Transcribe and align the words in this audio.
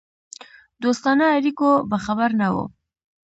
دوستانه 0.83 1.25
اړیکو 1.37 1.69
به 1.89 1.97
خبر 2.05 2.29
نه 2.41 2.47
وو. 2.53 2.65